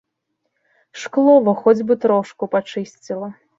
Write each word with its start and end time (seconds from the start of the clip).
Шкло 1.01 1.35
во 1.49 1.53
хоць 1.61 1.85
бы 1.91 1.99
трошку 2.07 2.51
пачысціла. 2.57 3.33